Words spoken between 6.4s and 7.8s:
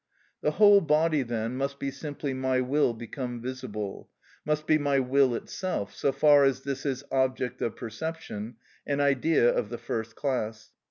as this is object of